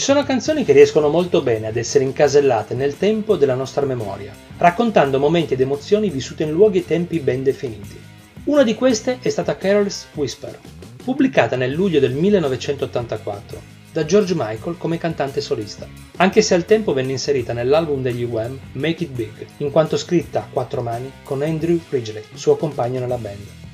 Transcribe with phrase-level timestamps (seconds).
[0.00, 5.18] Sono canzoni che riescono molto bene ad essere incasellate nel tempo della nostra memoria, raccontando
[5.18, 7.98] momenti ed emozioni vissute in luoghi e tempi ben definiti.
[8.44, 10.58] Una di queste è stata Carol's Whisper,
[11.02, 16.92] pubblicata nel luglio del 1984 da George Michael come cantante solista, anche se al tempo
[16.92, 21.40] venne inserita nell'album degli Wham Make It Big, in quanto scritta a quattro mani con
[21.40, 23.65] Andrew Ridgeley, suo compagno nella band.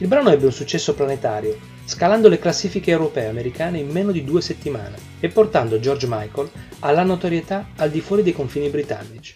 [0.00, 4.22] Il brano ebbe un successo planetario scalando le classifiche europee e americane in meno di
[4.22, 9.34] due settimane e portando George Michael alla notorietà al di fuori dei confini britannici.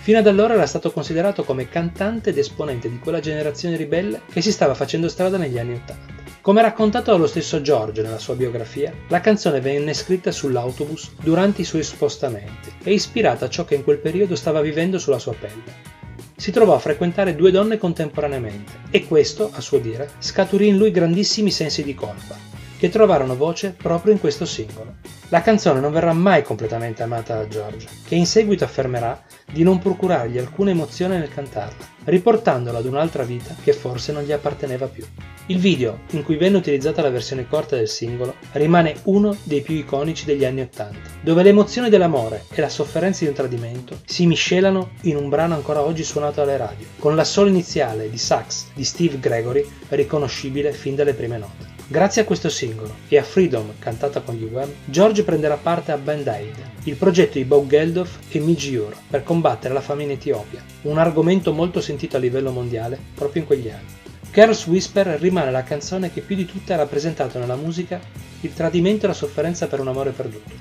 [0.00, 4.42] Fino ad allora era stato considerato come cantante ed esponente di quella generazione ribelle che
[4.42, 6.16] si stava facendo strada negli anni Ottanta.
[6.42, 11.64] Come raccontato dallo stesso George nella sua biografia, la canzone venne scritta sull'autobus durante i
[11.64, 15.97] suoi spostamenti e ispirata a ciò che in quel periodo stava vivendo sulla sua pelle
[16.38, 20.92] si trovò a frequentare due donne contemporaneamente e questo, a suo dire, scaturì in lui
[20.92, 22.36] grandissimi sensi di colpa,
[22.78, 24.94] che trovarono voce proprio in questo singolo.
[25.30, 29.78] La canzone non verrà mai completamente amata da George, che in seguito affermerà di non
[29.78, 35.04] procurargli alcuna emozione nel cantarla, riportandola ad un'altra vita che forse non gli apparteneva più.
[35.48, 39.74] Il video, in cui venne utilizzata la versione corta del singolo, rimane uno dei più
[39.74, 44.92] iconici degli anni Ottanta, dove l'emozione dell'amore e la sofferenza di un tradimento si miscelano
[45.02, 48.84] in un brano ancora oggi suonato alle radio, con la sola iniziale di sax di
[48.84, 51.67] Steve Gregory riconoscibile fin dalle prime note.
[51.90, 55.96] Grazie a questo singolo e a Freedom cantata con gli Wham, George prenderà parte a
[55.96, 60.10] Band Aid, il progetto di Bob Geldof e Midge Ure per combattere la fame in
[60.10, 63.88] Etiopia, un argomento molto sentito a livello mondiale proprio in quegli anni.
[64.30, 67.98] Carol's Whisper rimane la canzone che più di tutte ha rappresentato nella musica
[68.42, 70.52] il tradimento e la sofferenza per un amore perduto,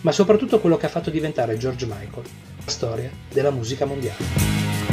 [0.00, 2.26] ma soprattutto quello che ha fatto diventare George Michael
[2.64, 4.85] la storia della musica mondiale.